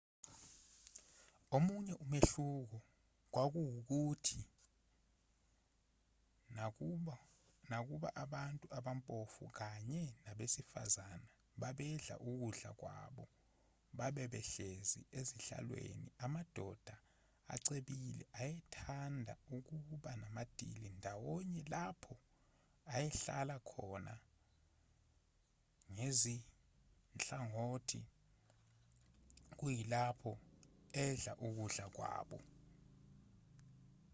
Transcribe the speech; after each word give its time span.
omunye 1.55 1.93
umehluko 2.03 2.77
kwakuwukuthi 3.33 4.39
nakuba 7.71 8.09
abantu 8.23 8.65
abampofu 8.77 9.43
kanye 9.57 10.01
nabesifazane 10.25 11.27
babedla 11.61 12.15
ukudla 12.29 12.69
kwabo 12.79 13.25
babe 13.97 14.23
behlezi 14.33 14.99
ezihlalweni 15.19 16.09
amadoda 16.25 16.95
acebile 17.53 18.23
ayethanda 18.41 19.33
ukuba 19.55 20.11
namadili 20.21 20.89
ndawonye 20.97 21.61
lapho 21.73 22.15
ayehlala 22.93 23.55
khona 23.69 24.13
ngezinhlangothi 25.93 28.01
kuyilapho 29.57 30.31
edla 31.03 31.33
ukudla 31.47 31.85
kwawo 31.95 32.37